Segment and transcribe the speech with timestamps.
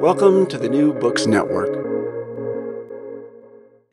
[0.00, 1.70] Welcome to the New Books Network.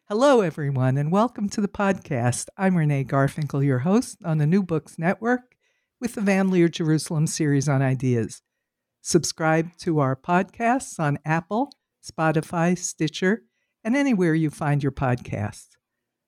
[0.09, 2.47] Hello, everyone, and welcome to the podcast.
[2.57, 5.55] I'm Renee Garfinkel, your host on the New Books Network
[6.01, 8.41] with the Van Leer Jerusalem series on ideas.
[9.01, 11.71] Subscribe to our podcasts on Apple,
[12.03, 13.43] Spotify, Stitcher,
[13.83, 15.69] and anywhere you find your podcasts.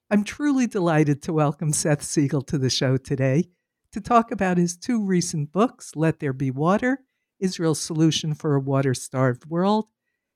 [0.09, 3.49] I'm truly delighted to welcome Seth Siegel to the show today
[3.91, 6.99] to talk about his two recent books, Let There Be Water
[7.39, 9.89] Israel's Solution for a Water Starved World,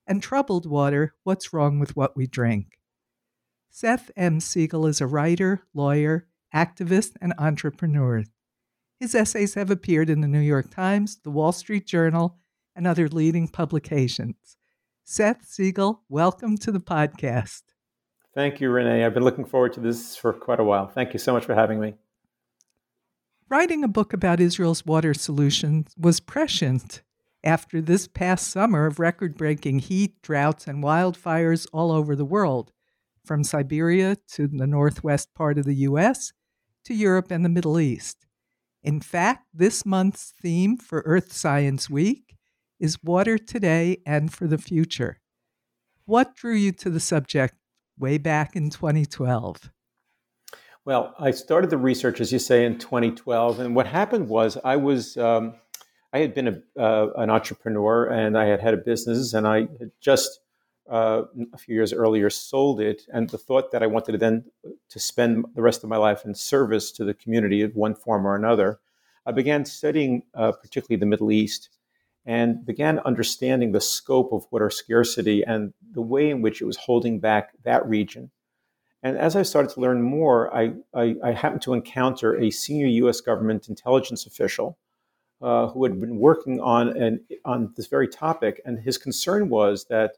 [0.08, 2.80] and Troubled Water What's Wrong with What We Drink.
[3.70, 4.40] Seth M.
[4.40, 8.24] Siegel is a writer, lawyer, activist, and entrepreneur.
[9.00, 12.38] His essays have appeared in the New York Times, the Wall Street Journal,
[12.76, 14.58] and other leading publications.
[15.04, 17.62] Seth Siegel, welcome to the podcast.
[18.34, 19.06] Thank you, Renee.
[19.06, 20.88] I've been looking forward to this for quite a while.
[20.88, 21.96] Thank you so much for having me.
[23.50, 27.02] Writing a book about Israel's water solutions was prescient
[27.44, 32.72] after this past summer of record breaking heat, droughts, and wildfires all over the world,
[33.26, 36.32] from Siberia to the northwest part of the U.S.
[36.86, 38.28] to Europe and the Middle East.
[38.84, 42.36] In fact, this month's theme for Earth Science Week
[42.80, 45.22] is Water Today and for the Future.
[46.06, 47.56] What drew you to the subject
[47.98, 49.72] way back in 2012?
[50.90, 54.76] Well, I started the research, as you say, in 2012, and what happened was I
[54.76, 55.54] was um,
[56.12, 59.68] I had been a, uh, an entrepreneur and I had had a business, and I
[59.78, 60.40] had just
[60.90, 64.46] uh, a few years earlier sold it, and the thought that I wanted to then
[64.90, 68.26] to spend the rest of my life in service to the community of one form
[68.26, 68.80] or another,
[69.28, 71.70] I began studying uh, particularly the Middle East
[72.26, 76.78] and began understanding the scope of water scarcity and the way in which it was
[76.78, 78.32] holding back that region
[79.02, 82.88] and as I started to learn more, I, I, I happened to encounter a senior
[82.88, 83.22] U.S.
[83.22, 84.78] government intelligence official
[85.42, 89.86] uh, who had been working on an, on this very topic, and his concern was
[89.86, 90.18] that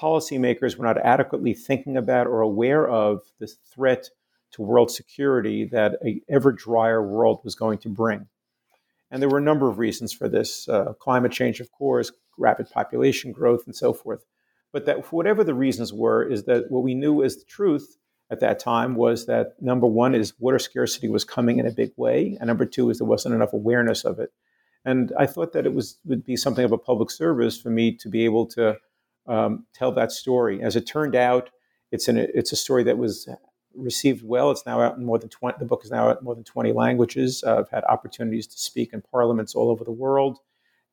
[0.00, 4.08] policymakers were not adequately thinking about or aware of the threat
[4.52, 8.26] to world security that a ever drier world was going to bring.
[9.10, 12.70] And there were a number of reasons for this: uh, climate change, of course, rapid
[12.70, 14.24] population growth, and so forth.
[14.72, 17.98] But that, whatever the reasons were, is that what we knew as the truth
[18.32, 21.92] at that time was that number one is water scarcity was coming in a big
[21.96, 24.32] way, and number two is there wasn't enough awareness of it.
[24.86, 27.94] And I thought that it was would be something of a public service for me
[27.96, 28.78] to be able to
[29.28, 30.62] um, tell that story.
[30.62, 31.50] As it turned out,
[31.92, 33.28] it's an it's a story that was
[33.74, 34.50] received well.
[34.50, 36.44] It's now out in more than 20, the book is now out in more than
[36.44, 37.44] 20 languages.
[37.46, 40.38] Uh, I've had opportunities to speak in parliaments all over the world.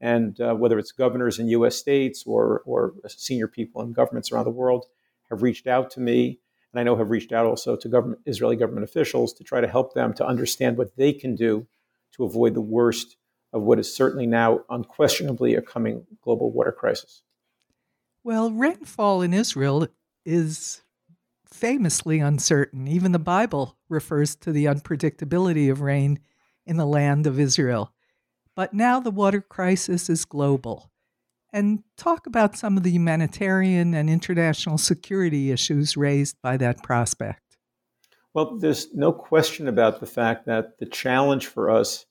[0.02, 4.46] And uh, whether it's governors in US states or, or senior people in governments around
[4.46, 4.86] the world
[5.30, 6.40] have reached out to me
[6.72, 9.68] and I know have reached out also to government, Israeli government officials to try to
[9.68, 11.68] help them to understand what they can do
[12.14, 13.18] to avoid the worst
[13.54, 17.24] of what is certainly now unquestionably a coming global water crisis.
[18.24, 19.88] Well, rainfall in Israel
[20.26, 20.84] is
[21.46, 22.88] famously uncertain.
[22.88, 26.20] Even the Bible refers to the unpredictability of rain
[26.66, 27.92] in the land of Israel.
[28.56, 30.92] But now the water crisis is global
[31.52, 37.58] and talk about some of the humanitarian and international security issues raised by that prospect.
[38.34, 42.06] Well, there's no question about the fact that the challenge for us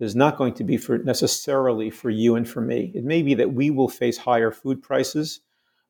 [0.00, 2.90] is not going to be for necessarily for you and for me.
[2.94, 5.40] It may be that we will face higher food prices,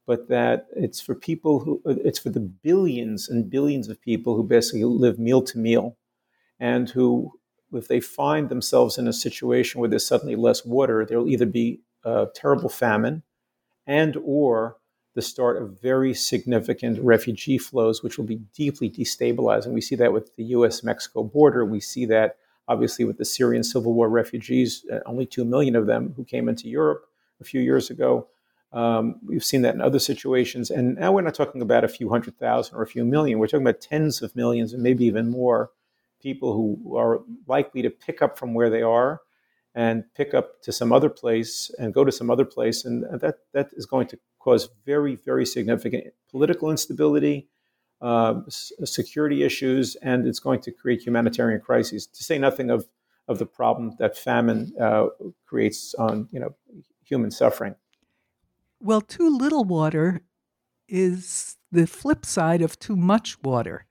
[0.06, 4.42] but that it's for people who it's for the billions and billions of people who
[4.42, 5.96] basically live meal to meal
[6.58, 7.32] and who
[7.72, 11.80] if they find themselves in a situation where there's suddenly less water, there'll either be
[12.04, 13.22] a terrible famine
[13.86, 14.76] and or
[15.14, 19.72] the start of very significant refugee flows, which will be deeply destabilizing.
[19.72, 21.64] We see that with the US Mexico border.
[21.64, 22.36] We see that
[22.68, 26.48] obviously with the Syrian civil war refugees, uh, only 2 million of them who came
[26.48, 27.04] into Europe
[27.40, 28.28] a few years ago.
[28.72, 30.70] Um, we've seen that in other situations.
[30.70, 33.40] And now we're not talking about a few hundred thousand or a few million.
[33.40, 35.72] We're talking about tens of millions and maybe even more
[36.22, 39.20] people who are likely to pick up from where they are
[39.74, 42.84] and pick up to some other place and go to some other place.
[42.84, 47.48] And that, that is going to cause very, very significant political instability,
[48.00, 52.88] uh, security issues, and it's going to create humanitarian crises, to say nothing of,
[53.28, 55.06] of the problem that famine uh,
[55.46, 56.54] creates on you know,
[57.04, 57.74] human suffering.
[58.80, 60.22] Well, too little water
[60.88, 63.86] is the flip side of too much water.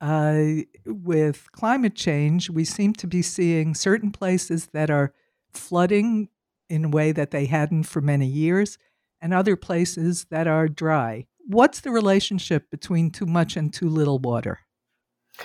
[0.00, 5.12] Uh, with climate change, we seem to be seeing certain places that are
[5.52, 6.28] flooding
[6.68, 8.78] in a way that they hadn't for many years,
[9.20, 11.26] and other places that are dry.
[11.46, 14.60] What's the relationship between too much and too little water?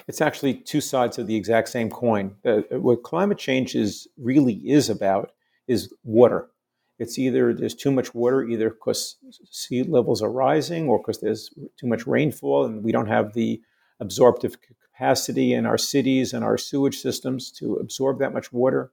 [0.07, 2.35] It's actually two sides of the exact same coin.
[2.45, 5.31] Uh, what climate change is really is about
[5.67, 6.47] is water.
[6.99, 9.17] It's either there's too much water, either because
[9.49, 11.49] sea levels are rising or because there's
[11.79, 13.61] too much rainfall and we don't have the
[13.99, 18.91] absorptive capacity in our cities and our sewage systems to absorb that much water,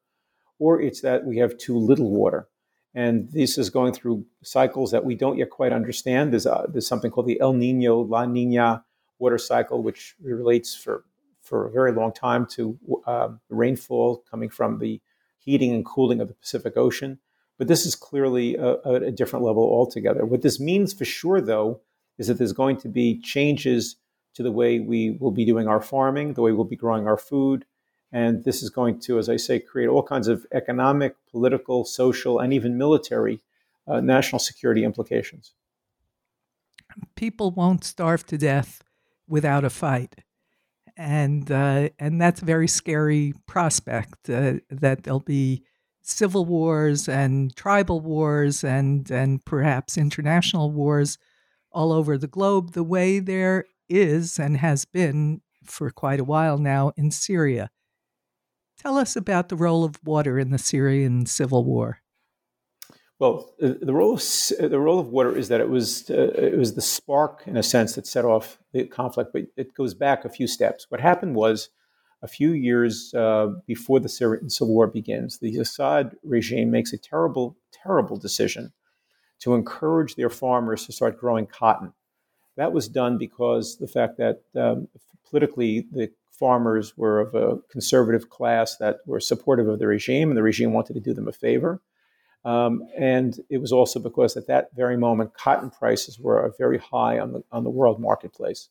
[0.58, 2.49] or it's that we have too little water.
[2.94, 6.32] And this is going through cycles that we don't yet quite understand.
[6.32, 8.85] There's, a, there's something called the El Nino, La Nina
[9.19, 11.05] water cycle, which relates for,
[11.43, 15.00] for a very long time to uh, rainfall coming from the
[15.38, 17.19] heating and cooling of the Pacific Ocean.
[17.58, 20.25] But this is clearly a, a different level altogether.
[20.25, 21.81] What this means for sure, though,
[22.19, 23.97] is that there's going to be changes
[24.37, 27.17] to the way we will be doing our farming, the way we'll be growing our
[27.17, 27.65] food.
[28.12, 32.38] And this is going to, as I say, create all kinds of economic, political, social,
[32.38, 33.41] and even military
[33.88, 35.55] uh, national security implications.
[37.17, 38.83] People won't starve to death
[39.27, 40.17] without a fight.
[40.99, 45.65] And, uh, and that's a very scary prospect uh, that there'll be
[46.03, 51.19] civil wars and tribal wars and, and perhaps international wars
[51.73, 56.59] all over the globe, the way there is and has been for quite a while
[56.59, 57.71] now in Syria.
[58.79, 62.00] Tell us about the role of water in the Syrian civil war.
[63.19, 64.23] Well, the role of
[64.59, 67.62] the role of water is that it was uh, it was the spark, in a
[67.62, 69.31] sense, that set off the conflict.
[69.33, 70.87] But it goes back a few steps.
[70.91, 71.71] What happened was,
[72.21, 76.99] a few years uh, before the Syrian civil war begins, the Assad regime makes a
[76.99, 78.73] terrible, terrible decision
[79.39, 81.94] to encourage their farmers to start growing cotton.
[82.56, 84.88] That was done because the fact that um,
[85.29, 90.37] politically the farmers were of a conservative class that were supportive of the regime, and
[90.37, 91.81] the regime wanted to do them a favor.
[92.44, 97.19] Um, and it was also because at that very moment, cotton prices were very high
[97.19, 98.69] on the, on the world marketplace.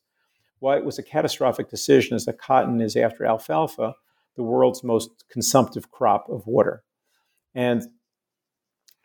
[0.60, 3.94] Why it was a catastrophic decision is that cotton is, after alfalfa,
[4.36, 6.82] the world's most consumptive crop of water.
[7.54, 7.82] And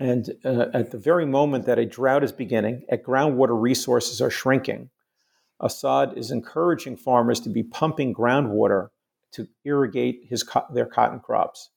[0.01, 4.31] and uh, at the very moment that a drought is beginning, at groundwater resources are
[4.31, 4.89] shrinking,
[5.59, 8.89] Assad is encouraging farmers to be pumping groundwater
[9.33, 10.44] to irrigate his
[10.74, 11.69] their cotton crops.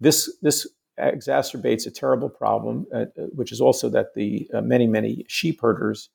[0.00, 0.66] This this
[0.98, 6.10] exacerbates a terrible problem, uh, which is also that the uh, many many sheep herders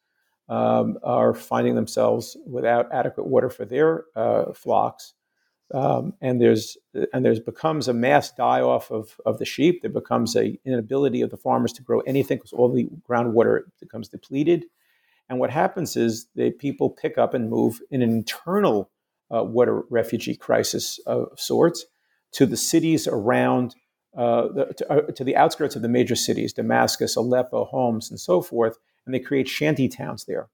[0.49, 5.13] um, are finding themselves without adequate water for their uh, flocks,
[5.75, 6.77] um, and there's
[7.11, 9.81] and there's becomes a mass die off of, of the sheep.
[9.81, 14.07] There becomes a inability of the farmers to grow anything because all the groundwater becomes
[14.07, 14.67] depleted.
[15.27, 18.89] And what happens is that people pick up and move in an internal
[19.35, 21.85] uh, water refugee crisis of sorts
[22.33, 23.75] to the cities around,
[24.17, 28.19] uh, the, to, uh, to, the outskirts of the major cities, Damascus, Aleppo, Homs, and
[28.19, 30.47] so forth, and they create shanty towns there.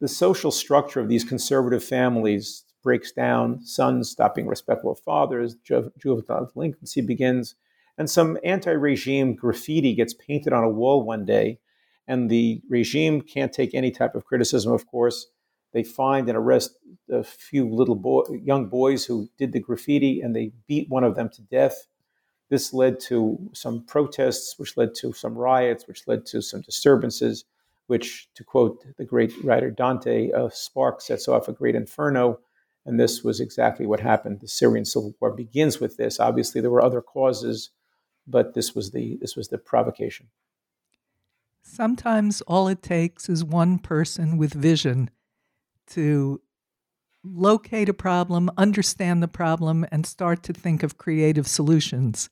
[0.00, 6.50] The social structure of these conservative families breaks down, sons stopping respectful fathers, ju- juvenile
[6.52, 7.54] delinquency begins,
[7.96, 11.58] and some anti regime graffiti gets painted on a wall one day,
[12.06, 15.26] and the regime can't take any type of criticism, of course.
[15.72, 16.76] They find and arrest
[17.10, 21.14] a few little boy, young boys who did the graffiti, and they beat one of
[21.14, 21.86] them to death.
[22.48, 27.44] This led to some protests, which led to some riots, which led to some disturbances,
[27.88, 32.38] which, to quote the great writer Dante, a spark sets off a great inferno
[32.88, 34.40] and this was exactly what happened.
[34.40, 36.18] The Syrian civil war begins with this.
[36.18, 37.68] Obviously, there were other causes,
[38.26, 40.28] but this was the this was the provocation.
[41.62, 45.10] Sometimes all it takes is one person with vision
[45.88, 46.40] to
[47.22, 52.30] locate a problem, understand the problem, and start to think of creative solutions.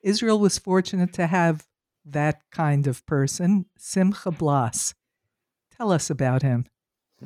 [0.00, 1.66] Israel was fortunate to have
[2.04, 4.94] that kind of person, Simcha Blass.
[5.76, 6.66] Tell us about him.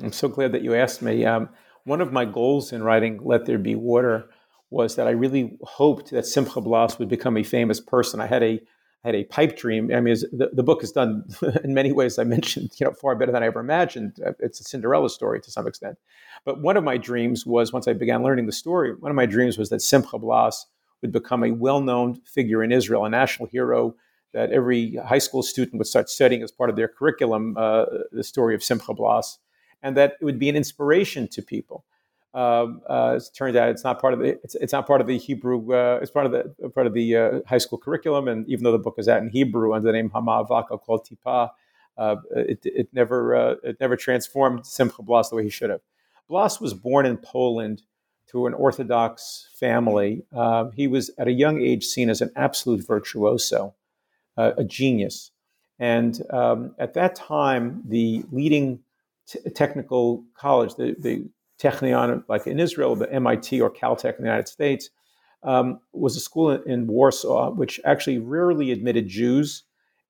[0.01, 1.23] I'm so glad that you asked me.
[1.23, 1.49] Um,
[1.87, 4.29] one of my goals in writing Let There Be Water
[4.69, 8.19] was that I really hoped that Simcha Blass would become a famous person.
[8.19, 8.59] I had a,
[9.05, 9.89] I had a pipe dream.
[9.93, 11.23] I mean, the, the book is done
[11.63, 12.19] in many ways.
[12.19, 14.19] I mentioned, you know, far better than I ever imagined.
[14.25, 15.97] Uh, it's a Cinderella story to some extent.
[16.43, 19.25] But one of my dreams was, once I began learning the story, one of my
[19.25, 20.65] dreams was that Simcha Blass
[21.01, 23.95] would become a well-known figure in Israel, a national hero
[24.33, 28.25] that every high school student would start studying as part of their curriculum, uh, the
[28.25, 29.39] story of Simcha Blass,
[29.81, 31.85] and that it would be an inspiration to people.
[32.33, 35.07] Um, uh, it turns out it's not part of the it's, it's not part of
[35.07, 35.73] the Hebrew.
[35.73, 38.71] Uh, it's part of the part of the uh, high school curriculum, and even though
[38.71, 41.49] the book is out in Hebrew under the name Hamavaka called Tipa,
[41.97, 45.81] uh, it, it never uh, it never transformed Simcha Blass the way he should have.
[46.29, 47.81] Blass was born in Poland
[48.29, 50.23] to an Orthodox family.
[50.31, 53.73] Um, he was at a young age seen as an absolute virtuoso,
[54.35, 55.31] uh, a genius,
[55.79, 58.79] and um, at that time, the leading
[59.55, 61.29] technical college, the, the
[61.59, 64.89] Technion, like in Israel, the MIT or Caltech in the United States,
[65.43, 69.63] um, was a school in, in, Warsaw which actually rarely admitted Jews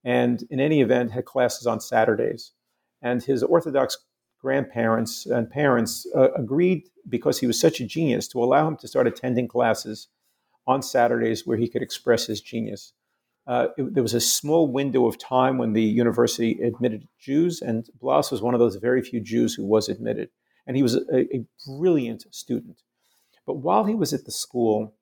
[0.03, 2.51] and, in any event, had classes on Saturdays.
[3.01, 3.97] And his Orthodox
[4.39, 8.87] grandparents and parents uh, agreed, because he was such a genius, to allow him to
[8.87, 10.07] start attending classes
[10.65, 12.93] on Saturdays where he could express his genius.
[13.47, 17.89] Uh, it, there was a small window of time when the university admitted Jews, and
[17.99, 20.29] Blass was one of those very few Jews who was admitted
[20.67, 22.81] and he was a, a brilliant student.
[23.45, 24.93] But while he was at the school,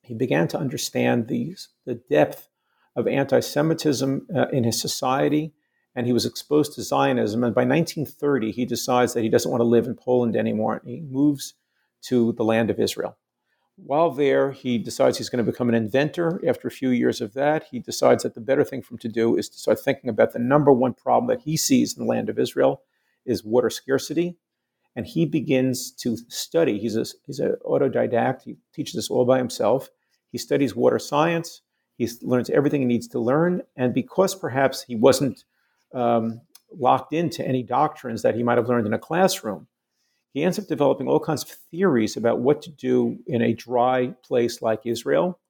[0.00, 1.54] he began to understand the,
[1.84, 2.48] the depth
[2.96, 5.52] of anti Semitism uh, in his society,
[5.94, 7.44] and he was exposed to Zionism.
[7.44, 10.88] And by 1930, he decides that he doesn't want to live in Poland anymore, and
[10.88, 11.54] he moves
[12.04, 13.18] to the land of Israel.
[13.76, 16.40] While there, he decides he's going to become an inventor.
[16.46, 19.08] After a few years of that, he decides that the better thing for him to
[19.08, 22.08] do is to start thinking about the number one problem that he sees in the
[22.08, 22.82] land of Israel
[23.26, 24.36] is water scarcity
[24.96, 26.78] and he begins to study.
[26.78, 28.42] He's a, he's an autodidact.
[28.42, 29.90] He teaches this all by himself.
[30.32, 31.60] He studies water science.
[31.96, 33.62] He learns everything he needs to learn.
[33.76, 35.44] And because perhaps he wasn't
[35.94, 36.40] um,
[36.72, 39.66] locked into any doctrines that he might have learned in a classroom,
[40.36, 44.08] he ends up developing all kinds of theories about what to do in a dry
[44.22, 45.40] place like Israel,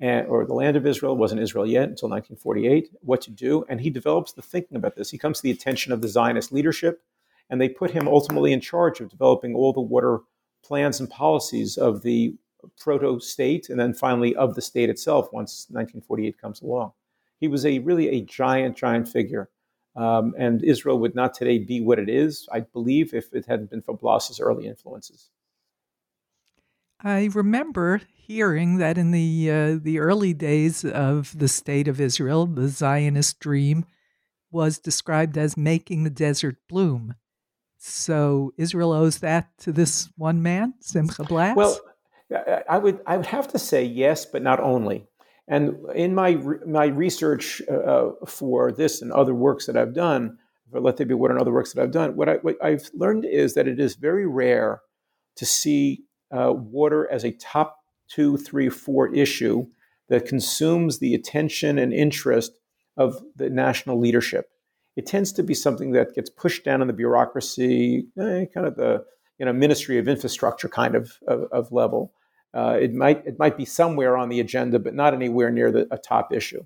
[0.00, 1.16] and, or the land of Israel.
[1.16, 2.90] Wasn't Israel yet until 1948.
[3.02, 5.10] What to do, and he develops the thinking about this.
[5.10, 7.04] He comes to the attention of the Zionist leadership
[7.50, 10.18] and they put him ultimately in charge of developing all the water
[10.64, 12.34] plans and policies of the
[12.80, 16.90] proto state and then finally of the state itself once 1948 comes along.
[17.38, 19.50] He was a really a giant, giant figure.
[19.96, 23.70] Um, and Israel would not today be what it is, I believe, if it hadn't
[23.70, 25.30] been for Blass's early influences.
[27.00, 32.46] I remember hearing that in the uh, the early days of the state of Israel,
[32.46, 33.86] the Zionist dream
[34.50, 37.14] was described as making the desert bloom.
[37.78, 41.56] So Israel owes that to this one man, Simcha Blass.
[41.56, 41.78] Well,
[42.68, 45.06] I would I would have to say yes, but not only.
[45.48, 46.36] And in my
[46.66, 50.38] my research uh, for this and other works that I've done,
[50.70, 53.24] for Let There Be Water and other works that I've done, what, I, have learned
[53.24, 54.82] is that it is very rare
[55.36, 59.66] to see uh, water as a top two, three, four issue
[60.08, 62.58] that consumes the attention and interest
[62.96, 64.50] of the national leadership
[64.96, 68.76] it tends to be something that gets pushed down in the bureaucracy, eh, kind of
[68.76, 69.04] the
[69.38, 72.12] you know Ministry of Infrastructure kind of, of, of level.
[72.54, 75.86] Uh, it might it might be somewhere on the agenda, but not anywhere near the,
[75.90, 76.64] a top issue.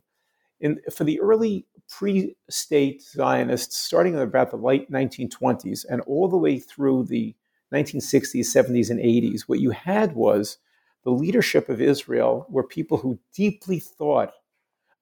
[0.61, 6.37] In, for the early pre-state Zionists, starting in about the late 1920s and all the
[6.37, 7.35] way through the
[7.75, 10.59] 1960s, 70s, and 80s, what you had was
[11.05, 14.33] the leadership of Israel were people who deeply thought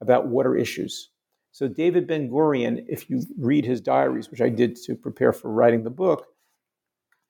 [0.00, 1.10] about water issues.
[1.50, 5.50] So, David Ben Gurion, if you read his diaries, which I did to prepare for
[5.50, 6.26] writing the book,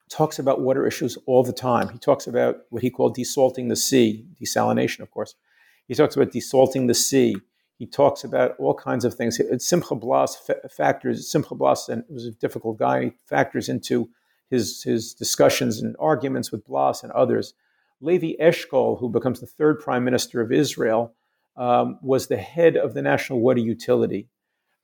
[0.09, 1.89] talks about water issues all the time.
[1.89, 5.35] He talks about what he called desalting the sea, desalination, of course.
[5.87, 7.37] He talks about desalting the sea.
[7.79, 9.41] He talks about all kinds of things.
[9.59, 14.09] Simcha Blass factors, Simcha Blass and was a difficult guy, he factors into
[14.51, 17.55] his, his discussions and arguments with Blass and others.
[18.01, 21.15] Levi Eshkol, who becomes the third prime minister of Israel,
[21.57, 24.29] um, was the head of the National Water Utility.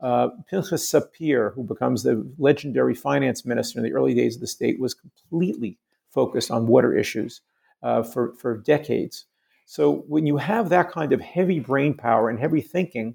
[0.00, 4.46] Uh, Pinchas Sapir, who becomes the legendary finance minister in the early days of the
[4.46, 5.78] state, was completely
[6.10, 7.40] focused on water issues
[7.82, 9.26] uh, for, for decades.
[9.66, 13.14] So when you have that kind of heavy brain power and heavy thinking,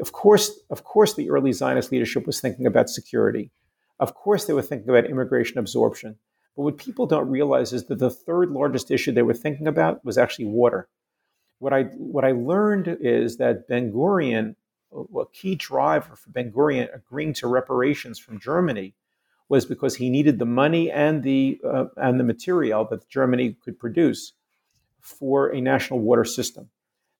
[0.00, 3.52] of course, of course, the early Zionist leadership was thinking about security.
[4.00, 6.16] Of course, they were thinking about immigration absorption.
[6.56, 10.04] But what people don't realize is that the third largest issue they were thinking about
[10.04, 10.88] was actually water
[11.64, 14.54] what I what I learned is that Ben Gurion,
[14.94, 18.94] a key driver for Ben Gurion agreeing to reparations from Germany,
[19.48, 23.78] was because he needed the money and the uh, and the material that Germany could
[23.78, 24.32] produce
[25.00, 26.70] for a national water system.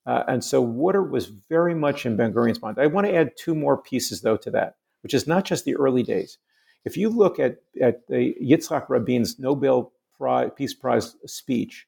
[0.07, 2.79] Uh, and so water was very much in Ben Gurion's mind.
[2.79, 5.77] I want to add two more pieces, though, to that, which is not just the
[5.77, 6.39] early days.
[6.85, 11.87] If you look at, at the Yitzhak Rabin's Nobel Prize, Peace Prize speech,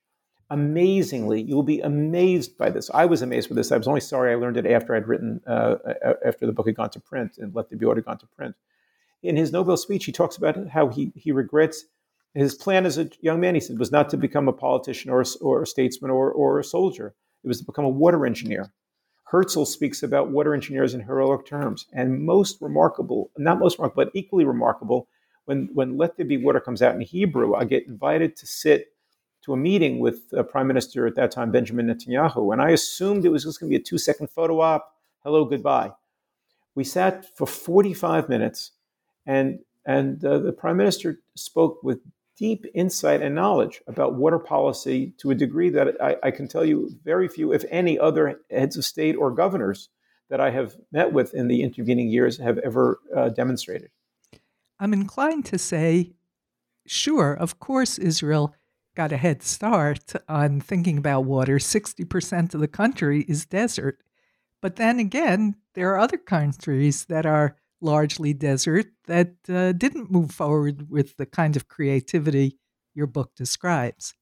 [0.50, 2.90] amazingly, you'll be amazed by this.
[2.94, 3.72] I was amazed by this.
[3.72, 5.76] I was only sorry I learned it after I'd written, uh,
[6.24, 8.54] after the book had gone to print and Let There Be Water gone to print.
[9.22, 11.84] In his Nobel speech, he talks about how he, he regrets
[12.34, 15.24] his plan as a young man, he said, was not to become a politician or,
[15.40, 17.14] or a statesman or, or a soldier.
[17.42, 18.72] It was to become a water engineer.
[19.24, 21.86] Herzl speaks about water engineers in heroic terms.
[21.92, 25.08] And most remarkable, not most remarkable, but equally remarkable,
[25.46, 28.88] when, when Let There Be Water comes out in Hebrew, I get invited to sit
[29.46, 32.52] to a meeting with uh, Prime Minister at that time, Benjamin Netanyahu.
[32.52, 34.92] And I assumed it was just going to be a two second photo op.
[35.22, 35.92] Hello, goodbye.
[36.74, 38.72] We sat for 45 minutes,
[39.24, 42.00] and, and uh, the Prime Minister spoke with
[42.36, 46.66] deep insight and knowledge about water policy to a degree that I, I, can tell
[46.66, 49.88] you very few, if any, other heads of state or governors
[50.28, 53.90] that I have met with in the intervening years have ever uh, demonstrated.
[54.78, 56.12] I'm inclined to say,
[56.86, 58.54] sure, of course, Israel
[58.96, 61.58] got a head start on thinking about water.
[61.58, 64.02] 60% of the country is desert.
[64.62, 70.30] But then again, there are other countries that are largely desert that uh, didn't move
[70.32, 72.58] forward with the kind of creativity
[72.94, 74.14] your book describes.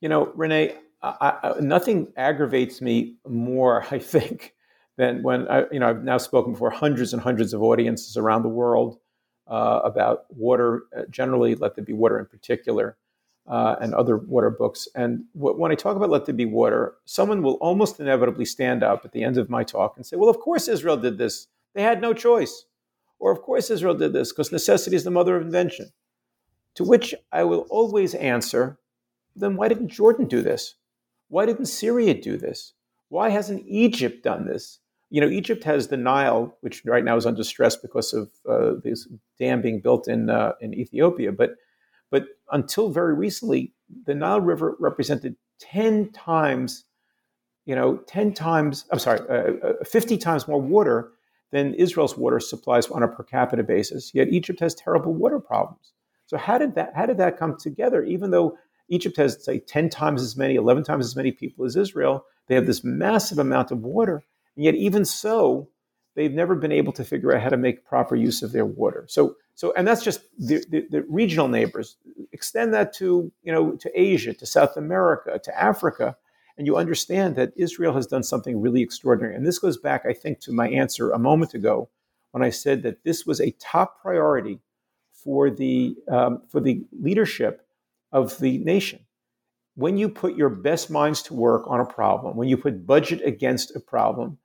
[0.00, 4.54] You know, Renee, I, I, nothing aggravates me more, I think,
[4.98, 8.42] than when I, you know I've now spoken before hundreds and hundreds of audiences around
[8.42, 8.98] the world
[9.46, 12.98] uh, about water uh, generally, Let There Be Water in particular,
[13.46, 14.88] uh, and other water books.
[14.94, 18.82] And w- when I talk about Let There Be Water, someone will almost inevitably stand
[18.82, 21.48] up at the end of my talk and say, "Well, of course Israel did this.
[21.74, 22.66] They had no choice."
[23.22, 25.92] Or, of course, Israel did this because necessity is the mother of invention.
[26.74, 28.78] To which I will always answer,
[29.36, 30.74] then why didn't Jordan do this?
[31.28, 32.74] Why didn't Syria do this?
[33.10, 34.80] Why hasn't Egypt done this?
[35.10, 38.80] You know, Egypt has the Nile, which right now is under stress because of uh,
[38.82, 39.06] this
[39.38, 41.30] dam being built in uh, in Ethiopia.
[41.30, 41.54] But
[42.12, 43.72] but until very recently,
[44.06, 46.84] the Nile River represented ten times,
[47.64, 48.84] you know, ten times.
[48.92, 51.10] I'm sorry, uh, uh fifty times more water
[51.50, 54.12] than Israel's water supplies on a per capita basis.
[54.14, 55.92] Yet Egypt has terrible water problems.
[56.26, 58.04] So how did that how did that come together?
[58.04, 58.56] Even though
[58.88, 62.54] Egypt has say 10 times as many, 11 times as many people as Israel, they
[62.54, 64.22] have this massive amount of water,
[64.54, 65.68] and yet even so,
[66.14, 69.04] they've never been able to figure out how to make proper use of their water.
[69.08, 71.96] So so and that's just the, the, the regional neighbors.
[72.32, 76.16] Extend that to you know to Asia, to South America, to Africa
[76.58, 79.34] and you understand that Israel has done something really extraordinary.
[79.34, 81.88] And this goes back, I think, to my answer a moment ago
[82.32, 84.60] when I said that this was a top priority
[85.12, 87.66] for the um, for the leadership
[88.10, 89.00] of the nation.
[89.74, 93.22] When you put your best minds to work on a problem, when you put budget
[93.24, 94.38] against a problem,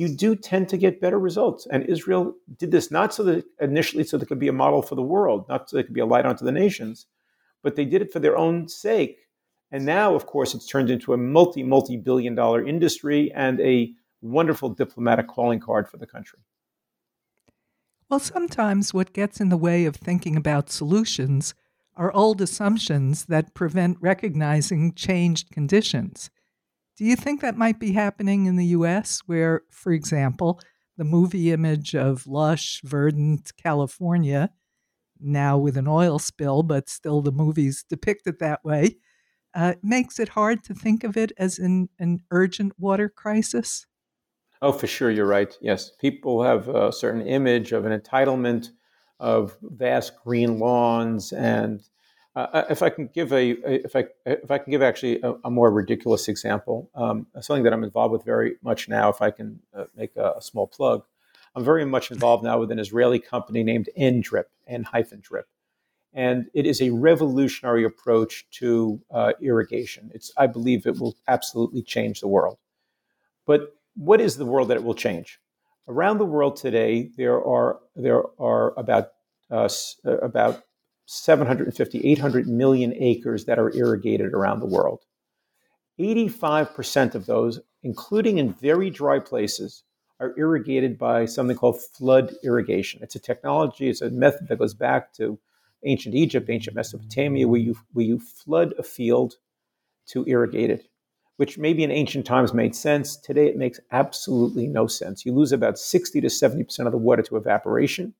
[0.00, 1.66] you do tend to get better results.
[1.70, 4.82] And Israel did this not so that initially so that it could be a model
[4.82, 7.06] for the world, not so it could be a light onto the nations,
[7.62, 9.18] but they did it for their own sake
[9.72, 13.92] and now, of course, it's turned into a multi, multi billion dollar industry and a
[14.20, 16.40] wonderful diplomatic calling card for the country.
[18.08, 21.54] Well, sometimes what gets in the way of thinking about solutions
[21.96, 26.30] are old assumptions that prevent recognizing changed conditions.
[27.00, 30.60] Do you think that might be happening in the US, where, for example,
[30.98, 34.50] the movie image of lush, verdant California,
[35.18, 38.98] now with an oil spill, but still the movie's depict it that way,
[39.54, 43.86] uh, makes it hard to think of it as an, an urgent water crisis?
[44.60, 45.56] Oh, for sure, you're right.
[45.62, 48.72] Yes, people have a certain image of an entitlement
[49.18, 51.80] of vast green lawns, and
[52.52, 53.50] uh if I can give a,
[53.86, 57.72] if I if I can give actually a, a more ridiculous example, um, something that
[57.72, 59.08] I'm involved with very much now.
[59.08, 61.04] If I can uh, make a, a, small plug,
[61.54, 65.46] I'm very much involved now with an Israeli company named NDRIP, N hyphen Drip,
[66.12, 70.10] and it is a revolutionary approach to uh, irrigation.
[70.14, 72.58] It's, I believe it will absolutely change the world.
[73.46, 75.40] But what is the world that it will change?
[75.88, 79.08] Around the world today, there are, there are about,
[79.50, 79.68] uh,
[80.04, 80.62] uh about
[81.12, 85.00] 750, 800 million acres that are irrigated around the world.
[85.98, 89.82] 85% of those, including in very dry places,
[90.20, 93.02] are irrigated by something called flood irrigation.
[93.02, 95.36] It's a technology, it's a method that goes back to
[95.84, 99.34] ancient Egypt, ancient Mesopotamia, where you, where you flood a field
[100.10, 100.86] to irrigate it,
[101.38, 103.16] which maybe in ancient times made sense.
[103.16, 105.26] Today, it makes absolutely no sense.
[105.26, 108.14] You lose about 60 to 70% of the water to evaporation.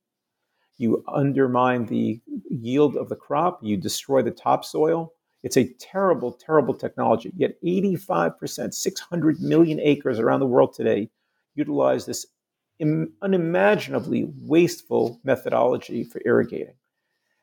[0.81, 3.63] You undermine the yield of the crop.
[3.63, 5.13] You destroy the topsoil.
[5.43, 7.31] It's a terrible, terrible technology.
[7.37, 11.11] Yet 85%, 600 million acres around the world today
[11.55, 12.25] utilize this
[13.21, 16.77] unimaginably wasteful methodology for irrigating.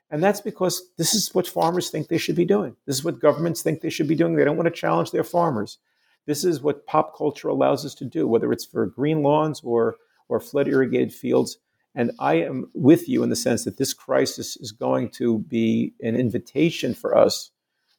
[0.10, 2.76] And that's because this is what farmers think they should be doing.
[2.88, 4.34] This is what governments think they should be doing.
[4.34, 5.78] They don't want to challenge their farmers.
[6.26, 9.98] This is what pop culture allows us to do, whether it's for green lawns or,
[10.28, 11.60] or flood irrigated fields.
[11.98, 15.96] And I am with you in the sense that this crisis is going to be
[16.00, 17.50] an invitation for us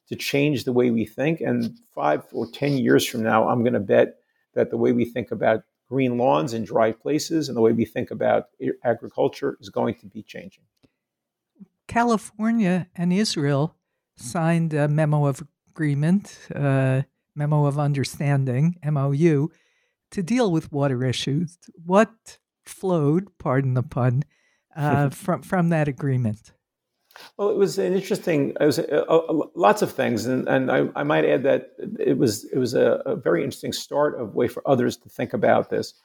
[0.07, 1.41] to change the way we think.
[1.41, 4.19] And five or 10 years from now, I'm going to bet
[4.53, 7.83] that the way we think about green lawns and dry places and the way we
[7.83, 8.45] think about
[8.85, 10.63] agriculture is going to be changing.
[11.89, 13.75] California and Israel
[14.15, 17.01] signed a memo of agreement, uh,
[17.35, 19.49] memo of understanding, MOU,
[20.11, 21.57] to deal with water issues.
[21.85, 22.37] What
[22.69, 24.23] flowed, pardon the pun,
[24.75, 26.53] uh, from from that agreement?
[27.37, 28.53] Well, it was an interesting.
[28.59, 28.79] It was
[29.55, 33.01] lots of things, and, and I, I, might add that it was it was a,
[33.05, 35.95] a, very interesting start of way for others to think about this.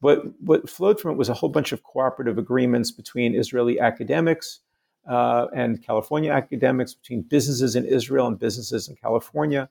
[0.00, 4.60] But what flowed from it was a whole bunch of cooperative agreements between Israeli academics
[5.08, 9.68] uh, and California academics, between businesses in Israel and businesses in California.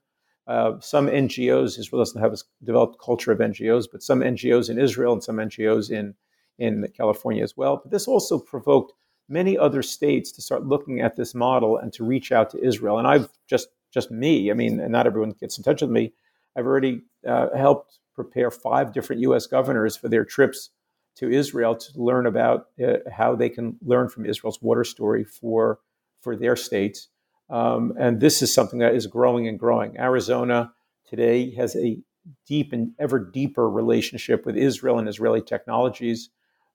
[0.47, 4.79] Uh, some NGOs, Israel doesn't have a developed culture of NGOs, but some NGOs in
[4.79, 6.15] Israel and some NGOs in
[6.59, 7.77] in California as well.
[7.77, 8.93] But this also provoked
[9.27, 12.97] many other states to start looking at this model and to reach out to Israel.
[12.99, 16.13] And I've just just me, I mean, and not everyone gets in touch with me.
[16.55, 19.47] I've already uh, helped prepare five different U.S.
[19.47, 20.69] governors for their trips
[21.15, 25.79] to Israel to learn about uh, how they can learn from Israel's water story for
[26.21, 27.07] for their states.
[27.49, 29.97] Um, and this is something that is growing and growing.
[29.97, 30.71] Arizona
[31.07, 31.97] today has a
[32.45, 36.29] deep and ever deeper relationship with Israel and Israeli technologies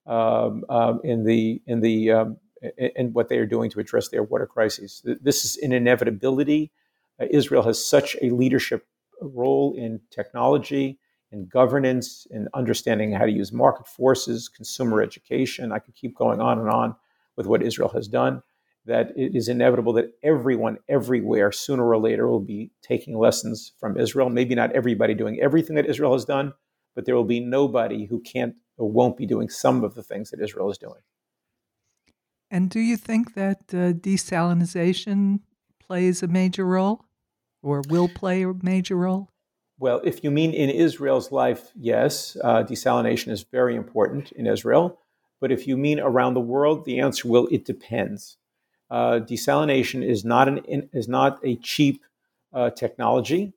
[0.05, 2.37] um, um, in the in the um,
[2.77, 5.01] in what they are doing to address their water crises.
[5.21, 6.71] This is an inevitability.
[7.19, 8.85] Uh, Israel has such a leadership
[9.21, 10.99] role in technology,
[11.31, 15.71] in governance, in understanding how to use market forces, consumer education.
[15.71, 16.95] I could keep going on and on
[17.35, 18.41] with what Israel has done.
[18.85, 23.97] That it is inevitable that everyone, everywhere, sooner or later, will be taking lessons from
[23.97, 24.29] Israel.
[24.29, 26.53] Maybe not everybody doing everything that Israel has done,
[26.93, 30.31] but there will be nobody who can't or won't be doing some of the things
[30.31, 31.01] that Israel is doing.
[32.51, 35.39] And do you think that uh, desalinization
[35.79, 37.05] plays a major role
[37.61, 39.29] or will play a major role?
[39.77, 44.99] Well, if you mean in Israel's life, yes, uh, desalination is very important in Israel.
[45.41, 48.37] But if you mean around the world, the answer will it depends.
[48.89, 52.03] Uh, desalination is not an is not a cheap
[52.53, 53.53] uh, technology.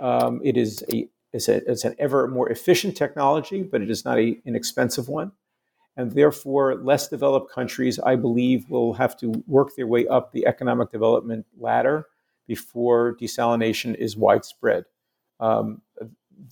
[0.00, 4.04] Um, it is a it's, a it's an ever more efficient technology, but it is
[4.04, 5.32] not an expensive one
[5.96, 10.46] and therefore less developed countries, I believe, will have to work their way up the
[10.46, 12.06] economic development ladder
[12.46, 14.84] before desalination is widespread.
[15.40, 15.82] Um,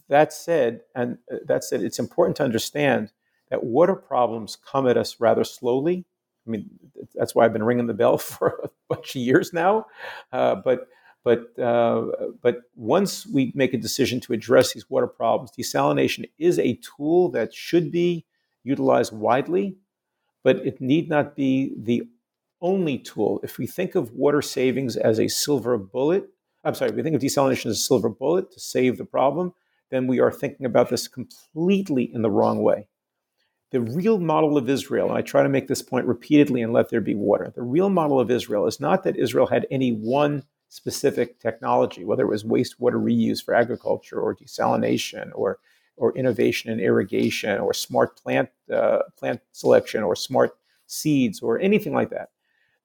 [0.09, 3.13] that said, and uh, that said, it's important to understand
[3.51, 6.05] that water problems come at us rather slowly.
[6.47, 6.69] I mean,
[7.15, 9.87] that's why I've been ringing the bell for a bunch of years now.
[10.33, 10.89] Uh, but
[11.29, 12.07] but uh,
[12.41, 17.31] but once we make a decision to address these water problems, desalination is a tool
[17.33, 18.25] that should be
[18.65, 19.77] utilized widely,
[20.43, 22.05] but it need not be the
[22.63, 23.41] only tool.
[23.43, 26.25] If we think of water savings as a silver bullet,
[26.65, 29.53] I'm sorry, if we think of desalination as a silver bullet to save the problem,
[29.91, 32.89] then we are thinking about this completely in the wrong way.
[33.71, 36.89] The real model of Israel, and I try to make this point repeatedly and let
[36.89, 40.45] there be water, the real model of Israel is not that Israel had any one
[40.69, 45.59] specific technology, whether it was wastewater reuse for agriculture or desalination or
[45.97, 51.93] or innovation in irrigation or smart plant uh, plant selection or smart seeds or anything
[51.93, 52.31] like that.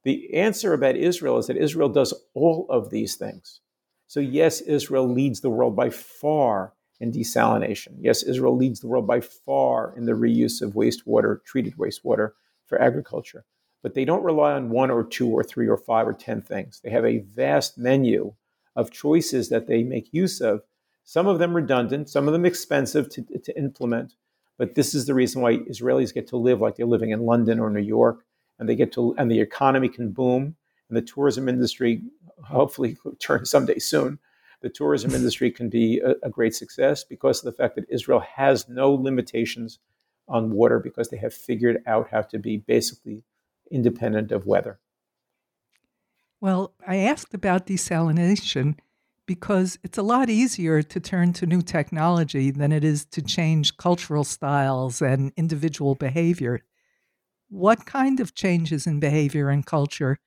[0.04, 3.62] The answer about Israel is that Israel does all of these things.
[4.08, 7.96] So yes, Israel leads the world by far in desalination.
[8.00, 12.32] Yes, Israel leads the world by far in the reuse of wastewater, treated wastewater
[12.66, 13.46] for agriculture.
[13.84, 16.80] But they don't rely on one or two or three or five or 10 things.
[16.84, 18.34] They have a vast menu
[18.76, 20.64] of choices that they make use of
[21.04, 24.16] some of them redundant, some of them expensive to, to implement.
[24.58, 27.60] But this is the reason why Israelis get to live like they're living in London
[27.60, 28.26] or New York,
[28.58, 30.56] and they get to, and the economy can boom,
[30.88, 32.02] and the tourism industry
[32.44, 34.20] hopefully turn someday soon.
[34.62, 38.22] The tourism industry can be a, a great success because of the fact that Israel
[38.22, 39.80] has no limitations
[40.30, 43.24] on water because they have figured out how to be basically
[43.74, 44.80] independent of weather.
[46.40, 48.76] Well, I asked about desalination
[49.26, 53.78] because it's a lot easier to turn to new technology than it is to change
[53.78, 56.62] cultural styles and individual behavior.
[57.50, 60.20] What kind of changes in behavior and culture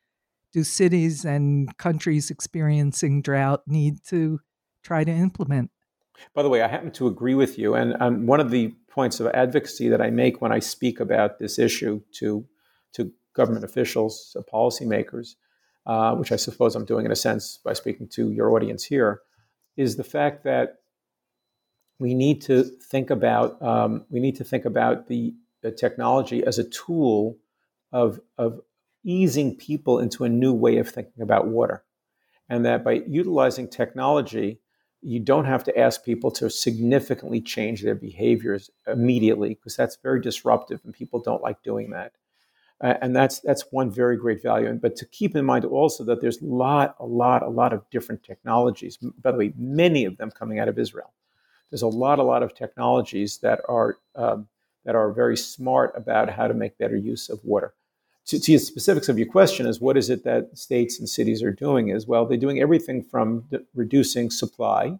[0.52, 4.40] do cities and countries experiencing drought need to
[4.82, 5.70] try to implement?
[6.32, 7.74] By the way, I happen to agree with you.
[7.74, 11.38] And um, one of the points of advocacy that I make when I speak about
[11.38, 12.46] this issue to, to
[13.37, 15.37] government officials, policymakers,
[15.87, 19.20] uh, which I suppose I'm doing in a sense by speaking to your audience here,
[19.77, 20.77] is the fact that
[21.99, 26.59] we need to think about um, we need to think about the, the, technology as
[26.59, 27.38] a tool
[27.92, 28.61] of, of
[29.05, 31.85] easing people into a new way of thinking about water,
[32.49, 34.61] and that by utilizing technology,
[35.03, 40.20] you don't have to ask people to significantly change their behaviors immediately because that's very
[40.20, 42.12] disruptive and people don't like doing that.
[42.82, 44.68] Uh, and that's that's one very great value.
[44.68, 47.72] And, but to keep in mind also that there's a lot, a lot, a lot
[47.72, 48.98] of different technologies.
[48.98, 51.12] By the way, many of them coming out of Israel.
[51.70, 54.48] There's a lot, a lot of technologies that are um,
[54.84, 57.74] that are very smart about how to make better use of water.
[58.26, 61.42] To, to the specifics of your question is what is it that states and cities
[61.42, 64.98] are doing is well they're doing everything from reducing supply you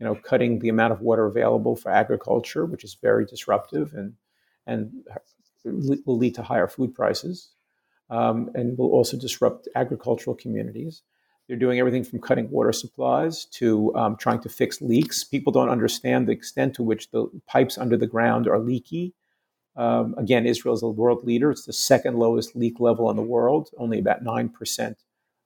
[0.00, 4.12] know cutting the amount of water available for agriculture which is very disruptive and
[4.66, 4.92] and
[6.04, 7.50] will lead to higher food prices
[8.10, 11.02] um, and will also disrupt agricultural communities
[11.48, 15.70] they're doing everything from cutting water supplies to um, trying to fix leaks people don't
[15.70, 19.14] understand the extent to which the pipes under the ground are leaky
[19.76, 21.50] um, again, Israel is a world leader.
[21.50, 23.70] It's the second lowest leak level in the world.
[23.76, 24.94] Only about 9%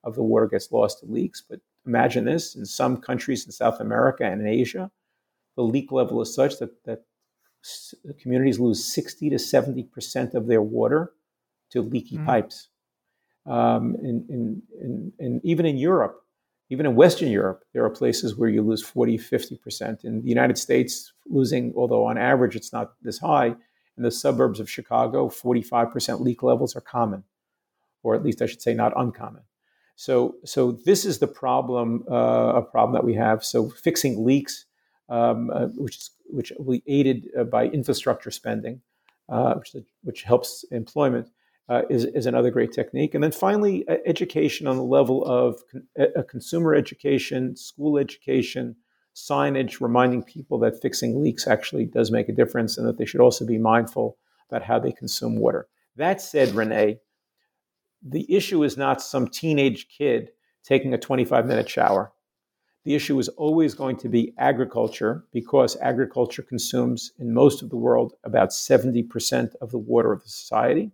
[0.04, 1.42] of the water gets lost to leaks.
[1.46, 4.90] But imagine this in some countries in South America and in Asia,
[5.56, 7.02] the leak level is such that, that
[8.20, 11.12] communities lose 60 to 70% of their water
[11.70, 12.26] to leaky mm.
[12.26, 12.68] pipes.
[13.46, 16.22] Um, in, in, in, in, even in Europe,
[16.68, 20.04] even in Western Europe, there are places where you lose 40, 50%.
[20.04, 23.56] In the United States, losing, although on average it's not this high,
[23.96, 27.24] in the suburbs of Chicago, 45% leak levels are common,
[28.02, 29.42] or at least I should say not uncommon.
[29.96, 33.44] So, so this is the problem, uh, a problem that we have.
[33.44, 34.64] So fixing leaks,
[35.10, 38.80] um, uh, which is which will be aided uh, by infrastructure spending,
[39.28, 41.28] uh, which, which helps employment,
[41.68, 43.14] uh, is, is another great technique.
[43.14, 48.76] And then finally, education on the level of con- consumer education, school education,
[49.14, 53.20] signage reminding people that fixing leaks actually does make a difference and that they should
[53.20, 54.16] also be mindful
[54.48, 55.68] about how they consume water.
[55.96, 57.00] That said, Renee,
[58.02, 60.30] the issue is not some teenage kid
[60.62, 62.12] taking a 25 minute shower.
[62.84, 67.76] The issue is always going to be agriculture because agriculture consumes in most of the
[67.76, 70.90] world about 70% of the water of the society.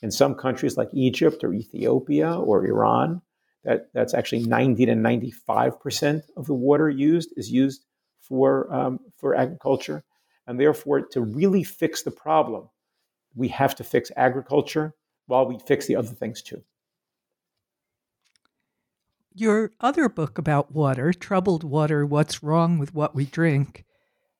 [0.00, 3.20] In some countries like Egypt or Ethiopia or Iran,
[3.64, 7.84] that that's actually 90 to 95 percent of the water used is used
[8.20, 10.02] for um, for agriculture,
[10.46, 12.70] and therefore to really fix the problem,
[13.34, 14.94] we have to fix agriculture
[15.26, 16.62] while we fix the other things too.
[19.32, 23.84] Your other book about water, Troubled Water What's Wrong with What We Drink,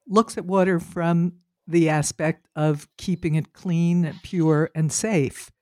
[0.09, 1.35] looks at water from
[1.67, 5.53] the aspect of keeping it clean, pure, and safe.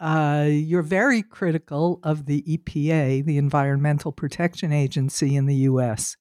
[0.00, 6.16] Uh, you're very critical of the EPA, the Environmental Protection Agency in the U.S.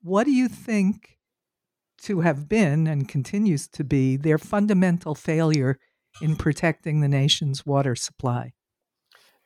[0.00, 1.18] What do you think
[2.02, 5.78] to have been and continues to be their fundamental failure
[6.22, 8.52] in protecting the nation's water supply?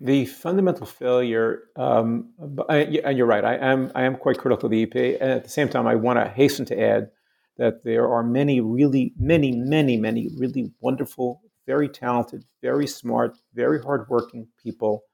[0.00, 2.30] The fundamental failure, um,
[2.68, 5.18] and you're right, I am, I am quite critical of the EPA.
[5.20, 7.11] And at the same time, I want to hasten to add
[7.56, 13.78] that there are many, really, many, many, many really wonderful very talented, very smart, very
[13.80, 15.04] hardworking people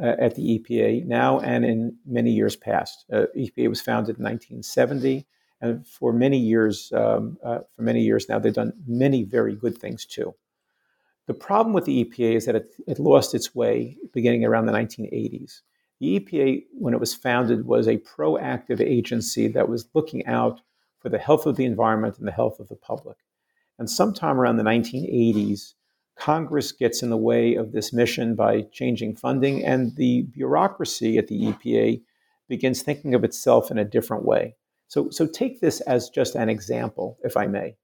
[0.00, 3.06] uh, at the EPA now and in many years past.
[3.10, 5.26] Uh, EPA was founded in 1970,
[5.62, 9.78] and for many years, um, uh, for many years now, they've done many very good
[9.78, 10.34] things too.
[11.26, 14.72] The problem with the EPA is that it, it lost its way beginning around the
[14.72, 15.60] 1980s.
[16.00, 20.60] The EPA, when it was founded, was a proactive agency that was looking out
[20.98, 23.16] for the health of the environment and the health of the public.
[23.78, 25.74] And sometime around the 1980s,
[26.16, 31.28] Congress gets in the way of this mission by changing funding, and the bureaucracy at
[31.28, 32.02] the EPA
[32.48, 34.54] begins thinking of itself in a different way.
[34.88, 37.76] So, so take this as just an example, if I may.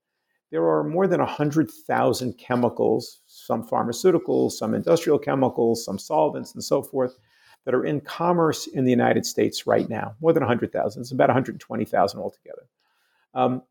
[0.51, 6.83] There are more than 100,000 chemicals, some pharmaceuticals, some industrial chemicals, some solvents, and so
[6.83, 7.17] forth,
[7.63, 10.15] that are in commerce in the United States right now.
[10.19, 11.01] More than 100,000.
[11.01, 12.67] It's about 120,000 altogether.
[13.33, 13.61] Um,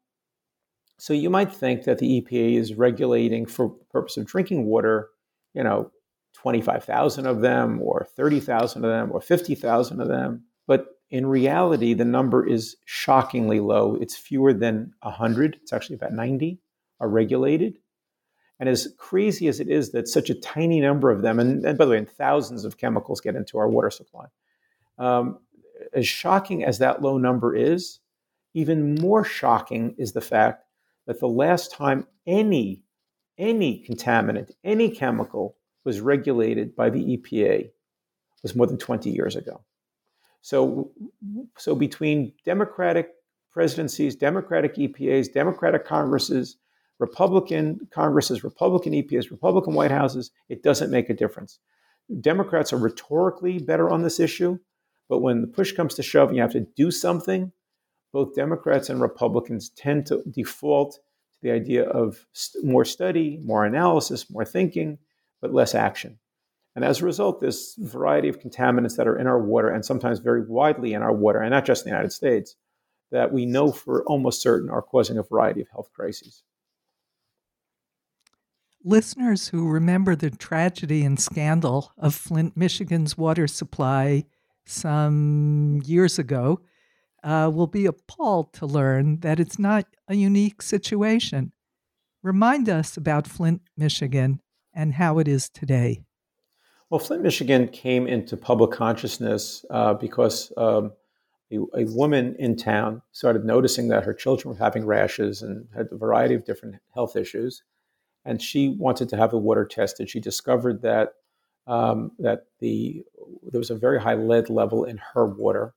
[0.97, 5.09] so you might think that the EPA is regulating for purpose of drinking water,
[5.55, 5.91] you know,
[6.35, 10.45] 25,000 of them or 30,000 of them or 50,000 of them.
[10.67, 13.97] But in reality, the number is shockingly low.
[13.97, 15.59] It's fewer than 100.
[15.63, 16.59] It's actually about 90
[17.01, 17.79] are regulated.
[18.59, 21.79] And as crazy as it is that such a tiny number of them, and, and
[21.79, 24.27] by the way, thousands of chemicals get into our water supply,
[24.99, 25.39] um,
[25.95, 28.01] as shocking as that low number is,
[28.53, 30.65] even more shocking is the fact
[31.07, 32.83] that the last time any
[33.39, 37.71] any contaminant, any chemical was regulated by the EPA
[38.43, 39.63] was more than 20 years ago.
[40.43, 40.91] So,
[41.57, 43.13] so between Democratic
[43.51, 46.59] presidencies, Democratic EPAs, Democratic Congresses,
[47.01, 51.59] Republican Congresses, Republican EPAs, Republican White Houses, it doesn't make a difference.
[52.21, 54.59] Democrats are rhetorically better on this issue,
[55.09, 57.53] but when the push comes to shove and you have to do something,
[58.13, 63.65] both Democrats and Republicans tend to default to the idea of st- more study, more
[63.65, 64.99] analysis, more thinking,
[65.41, 66.19] but less action.
[66.77, 70.19] And as a result, this variety of contaminants that are in our water, and sometimes
[70.19, 72.57] very widely in our water, and not just in the United States,
[73.11, 76.43] that we know for almost certain are causing a variety of health crises.
[78.83, 84.25] Listeners who remember the tragedy and scandal of Flint, Michigan's water supply
[84.65, 86.61] some years ago
[87.23, 91.53] uh, will be appalled to learn that it's not a unique situation.
[92.23, 94.41] Remind us about Flint, Michigan,
[94.73, 96.03] and how it is today.
[96.89, 100.93] Well, Flint, Michigan came into public consciousness uh, because um,
[101.53, 105.89] a, a, woman in town started noticing that her children were having rashes and had
[105.93, 107.63] a variety of different health issues
[108.25, 110.11] and she wanted to have the water tested.
[110.11, 111.15] She discovered that
[111.67, 113.05] um, that the
[113.43, 115.75] there was a very high lead level in her water.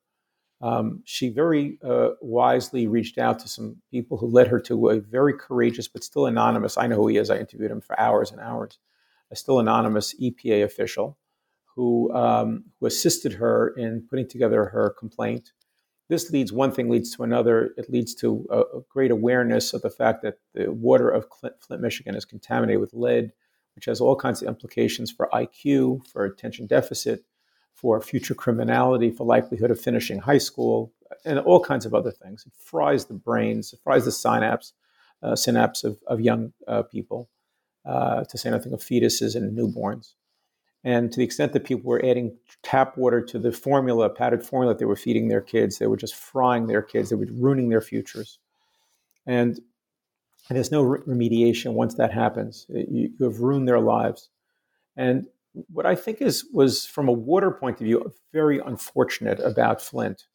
[0.61, 4.99] Um, she very uh, wisely reached out to some people who led her to a
[4.99, 6.77] very courageous but still anonymous.
[6.77, 7.29] I know who he is.
[7.29, 8.79] I interviewed him for hours and hours.
[9.29, 11.17] A still anonymous EPA official
[11.75, 15.51] who who assisted her in putting together her complaint
[16.13, 17.73] this leads one thing leads to another.
[17.75, 21.55] It leads to a, a great awareness of the fact that the water of Flint,
[21.59, 23.31] Flint, Michigan is contaminated with lead,
[23.75, 27.23] which has all kinds of implications for IQ, for attention deficit,
[27.73, 30.93] for future criminality, for likelihood of finishing high school,
[31.25, 32.45] and all kinds of other things.
[32.45, 34.73] It fries the brains, it fries the synapse,
[35.23, 37.27] uh, synapse of, of young uh, people,
[37.85, 40.13] uh, to say nothing of fetuses and newborns.
[40.83, 44.73] And to the extent that people were adding tap water to the formula, powdered formula
[44.73, 47.69] that they were feeding their kids, they were just frying their kids, they were ruining
[47.69, 48.39] their futures.
[49.25, 49.59] And,
[50.49, 52.65] and there's no re- remediation once that happens.
[52.69, 54.29] You, you, have ruined their lives.
[54.97, 55.27] And
[55.71, 60.27] what I think is was from a water point of view very unfortunate about Flint.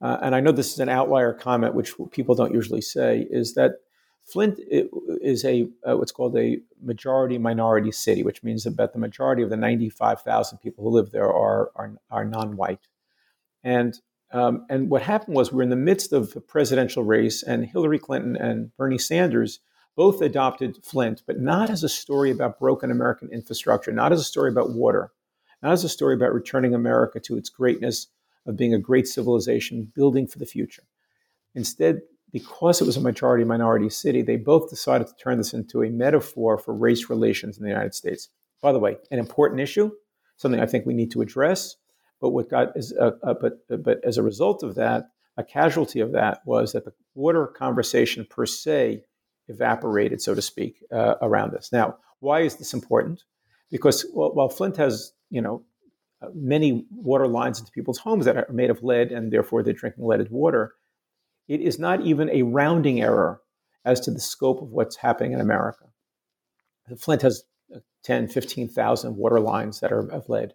[0.00, 3.54] Uh, and I know this is an outlier comment, which people don't usually say, is
[3.54, 3.76] that
[4.24, 9.42] Flint is a uh, what's called a majority minority city, which means that the majority
[9.42, 12.88] of the 95,000 people who live there are are, are non-white.
[13.62, 13.98] And
[14.32, 17.66] um, and what happened was we we're in the midst of a presidential race, and
[17.66, 19.60] Hillary Clinton and Bernie Sanders
[19.94, 24.24] both adopted Flint, but not as a story about broken American infrastructure, not as a
[24.24, 25.12] story about water,
[25.62, 28.08] not as a story about returning America to its greatness
[28.46, 30.82] of being a great civilization, building for the future.
[31.54, 32.00] Instead,
[32.34, 35.88] because it was a majority minority city, they both decided to turn this into a
[35.88, 38.28] metaphor for race relations in the United States.
[38.60, 39.92] By the way, an important issue,
[40.36, 41.76] something I think we need to address.
[42.20, 46.00] But what got is, uh, uh, but but as a result of that, a casualty
[46.00, 49.04] of that was that the water conversation per se
[49.46, 51.70] evaporated, so to speak, uh, around this.
[51.70, 53.22] Now, why is this important?
[53.70, 55.62] Because well, while Flint has you know
[56.20, 59.72] uh, many water lines into people's homes that are made of lead, and therefore they're
[59.72, 60.74] drinking leaded water
[61.48, 63.40] it is not even a rounding error
[63.84, 65.84] as to the scope of what's happening in America.
[66.98, 70.54] Flint has uh, 10, 15,000 water lines that are of lead.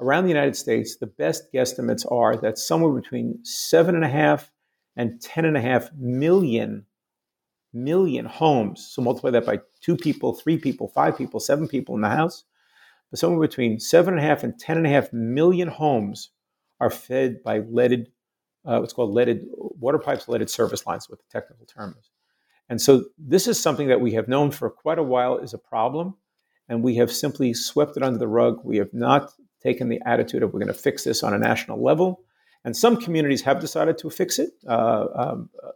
[0.00, 4.50] Around the United States, the best guesstimates are that somewhere between seven and a half
[4.96, 6.86] and ten and a half million
[7.72, 8.86] million homes.
[8.90, 12.44] So multiply that by two people, three people, five people, seven people in the house.
[13.10, 16.30] But somewhere between seven and a half and ten and a half million homes
[16.80, 18.10] are fed by leaded
[18.64, 22.10] uh, what's called leaded water pipes, leaded service lines, what the technical term is.
[22.68, 25.58] And so this is something that we have known for quite a while is a
[25.58, 26.16] problem,
[26.68, 28.60] and we have simply swept it under the rug.
[28.64, 31.82] We have not taken the attitude of we're going to fix this on a national
[31.82, 32.24] level.
[32.64, 35.70] And some communities have decided to fix it, uh, um, uh,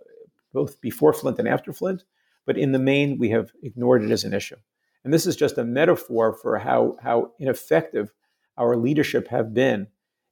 [0.53, 2.04] both before Flint and after Flint.
[2.46, 4.56] But in the main, we have ignored it as an issue.
[5.04, 8.13] And this is just a metaphor for how, how ineffective
[8.56, 9.88] our leadership have been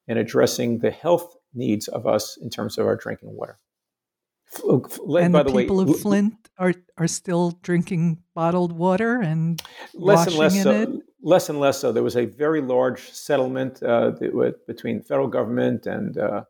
[0.06, 3.58] in addressing the health needs of us in terms of our drinking water.
[5.24, 9.60] and by the, the people way, of Flint are are still drinking bottled water and
[9.94, 10.70] less and less so.
[10.70, 10.88] It?
[11.22, 11.90] Less and less so.
[11.90, 14.12] There was a very large settlement uh,
[14.66, 16.44] between the federal government and uh,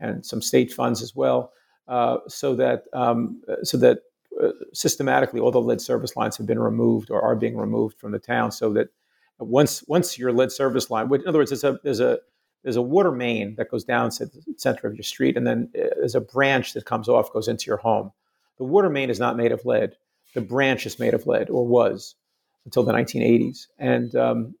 [0.00, 1.52] and some state funds as well,
[1.88, 4.00] uh, so that um, so that
[4.40, 8.12] uh, systematically all the lead service lines have been removed or are being removed from
[8.12, 8.88] the town, so that
[9.40, 12.18] once once your lead service line, in other words, there's a there's a
[12.62, 15.70] there's a water main that goes down to the center of your street, and then
[15.74, 18.12] uh, there's a branch that comes off, goes into your home.
[18.58, 19.96] The water main is not made of lead.
[20.34, 22.14] The branch is made of lead, or was
[22.64, 24.54] until the 1980s, and um,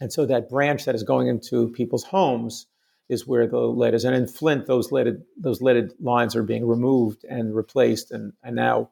[0.00, 2.66] and so that branch that is going into people's homes
[3.08, 4.04] is where the lead is.
[4.04, 8.56] And in Flint, those leaded those leaded lines are being removed and replaced, and and
[8.56, 8.90] now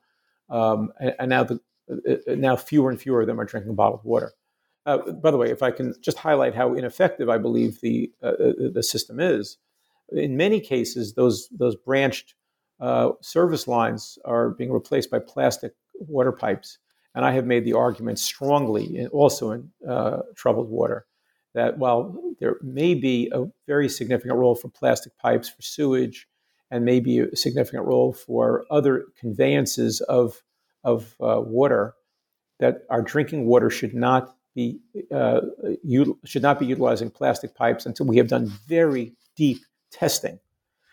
[0.50, 4.04] um, and, and, now the uh, now fewer and fewer of them are drinking bottled
[4.04, 4.32] water.
[4.86, 8.26] Uh, by the way, if I can just highlight how ineffective I believe the uh,
[8.26, 9.56] uh the system is,
[10.12, 12.34] in many cases those those branched
[12.80, 16.78] uh, service lines are being replaced by plastic water pipes,
[17.14, 21.06] and I have made the argument strongly, in, also in uh, troubled water,
[21.54, 26.28] that while there may be a very significant role for plastic pipes for sewage,
[26.70, 30.42] and maybe a significant role for other conveyances of
[30.82, 31.94] of uh, water,
[32.58, 34.78] that our drinking water should not be
[35.12, 35.40] uh,
[35.86, 39.58] util- should not be utilizing plastic pipes until we have done very deep
[39.90, 40.38] testing.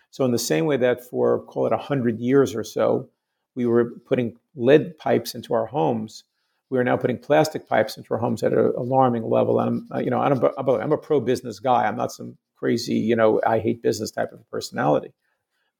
[0.09, 3.09] So, in the same way that for call it hundred years or so,
[3.55, 6.23] we were putting lead pipes into our homes,
[6.71, 9.59] we are now putting plastic pipes into our homes at an alarming level.
[9.59, 11.85] And I'm, you know, I'm a, I'm a pro-business guy.
[11.85, 15.13] I'm not some crazy, you know, I hate business type of personality.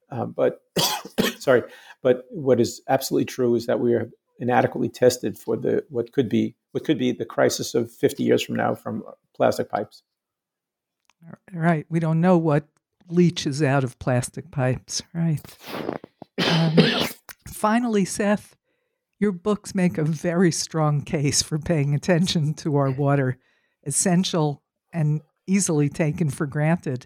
[0.10, 0.60] Um, but
[1.40, 1.64] sorry,
[2.04, 4.10] but what is absolutely true is that we are
[4.42, 8.44] inadequately tested for the what could be what could be the crisis of 50 years
[8.44, 9.04] from now from
[9.36, 10.04] plastic pipes.
[11.54, 11.86] Right.
[11.90, 12.68] We don't know what
[13.08, 15.04] leaches out of plastic pipes.
[15.14, 15.42] Right.
[16.48, 16.76] Um,
[17.48, 18.56] finally, Seth,
[19.20, 23.38] your books make a very strong case for paying attention to our water,
[23.86, 27.06] essential and easily taken for granted.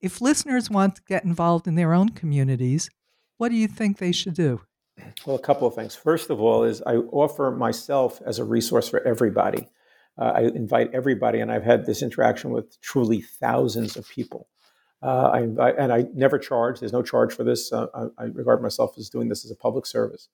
[0.00, 2.88] If listeners want to get involved in their own communities,
[3.38, 4.60] what do you think they should do?
[5.26, 5.94] Well, a couple of things.
[5.94, 9.68] First of all, is I offer myself as a resource for everybody.
[10.18, 14.48] Uh, I invite everybody, and I've had this interaction with truly thousands of people.
[15.02, 16.80] Uh, I and I never charge.
[16.80, 17.70] There's no charge for this.
[17.70, 20.28] Uh, I, I, regard myself as doing this as a public service.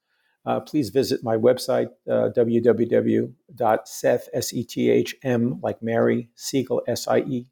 [0.47, 7.45] Uh, please visit my website, uh, www.seth, S-E-T-H-M, like Mary, Siegel, S-I-E-G-E-L.com.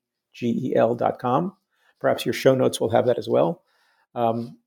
[2.01, 3.63] Perhaps your show notes will have that as well.
[4.15, 4.59] Um,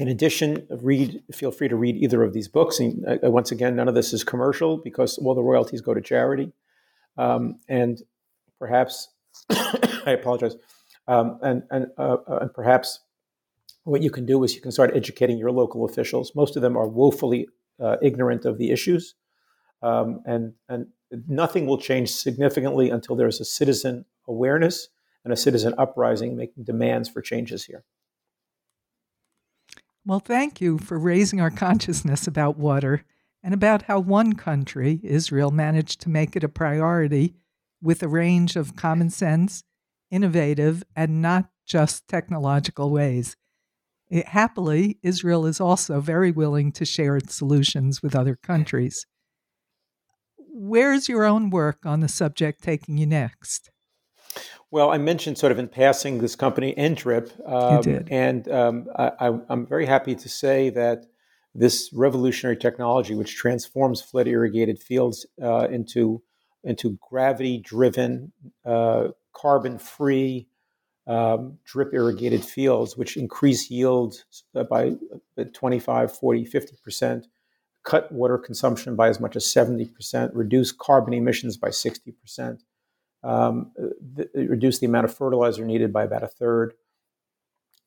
[0.00, 1.22] in addition, read.
[1.30, 2.80] Feel free to read either of these books.
[2.80, 5.92] And uh, uh, once again, none of this is commercial because all the royalties go
[5.92, 6.52] to charity.
[7.18, 8.00] Um, and
[8.58, 9.08] perhaps,
[9.50, 10.56] I apologize.
[11.06, 13.00] Um, and and, uh, uh, and perhaps
[13.84, 16.32] what you can do is you can start educating your local officials.
[16.34, 17.48] Most of them are woefully
[17.78, 19.14] uh, ignorant of the issues,
[19.82, 20.86] um, and and
[21.28, 24.88] nothing will change significantly until there is a citizen awareness
[25.24, 27.84] and a citizen uprising making demands for changes here.
[30.06, 33.04] Well, thank you for raising our consciousness about water
[33.42, 37.34] and about how one country, Israel, managed to make it a priority
[37.82, 39.62] with a range of common sense,
[40.10, 43.36] innovative, and not just technological ways.
[44.08, 49.06] It, happily, Israel is also very willing to share its solutions with other countries.
[50.36, 53.70] Where's your own work on the subject taking you next?
[54.70, 57.32] Well, I mentioned sort of in passing this company, N-Drip.
[57.44, 58.08] Um, you did.
[58.10, 61.06] And um, I, am very happy to say that
[61.54, 66.22] this revolutionary technology, which transforms flood irrigated fields uh, into,
[66.62, 68.32] into gravity driven,
[68.64, 70.46] uh, carbon free,
[71.08, 74.22] um, drip irrigated fields, which increase yield
[74.54, 74.92] uh, by
[75.36, 77.24] uh, 25, 40, 50%,
[77.82, 82.60] cut water consumption by as much as 70%, reduce carbon emissions by 60%
[83.22, 83.72] um,
[84.16, 86.74] th- reduce the amount of fertilizer needed by about a third.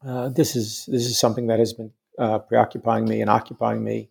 [0.06, 4.10] Uh, this is this is something that has been uh, preoccupying me and occupying me,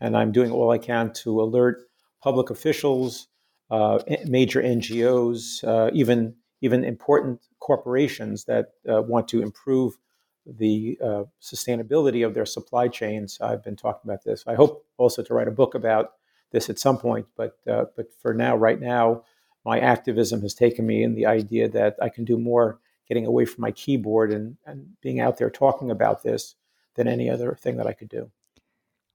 [0.00, 1.82] and I'm doing all I can to alert
[2.22, 3.28] public officials,
[3.70, 9.98] uh, major NGOs, uh, even even important corporations that uh, want to improve
[10.46, 13.38] the uh, sustainability of their supply chains.
[13.40, 14.44] I've been talking about this.
[14.46, 16.12] I hope also to write a book about
[16.52, 19.24] this at some point, but but for now, right now,
[19.64, 23.44] my activism has taken me in the idea that I can do more getting away
[23.44, 26.54] from my keyboard and, and being out there talking about this
[26.94, 28.30] than any other thing that I could do.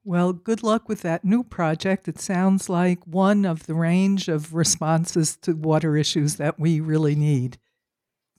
[0.03, 2.07] Well, good luck with that new project.
[2.07, 7.15] It sounds like one of the range of responses to water issues that we really
[7.15, 7.57] need.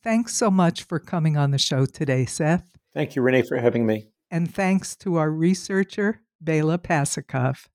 [0.02, 2.78] Thanks so much for coming on the show today, Seth.
[2.94, 4.08] Thank you, Renee, for having me.
[4.30, 7.66] And thanks to our researcher, Bela Pasikov.